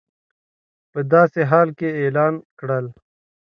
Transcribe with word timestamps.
په 0.91 0.99
داسې 1.13 1.39
حال 1.51 1.69
کې 1.77 1.89
اعلان 2.01 2.33
کړل 2.59 2.85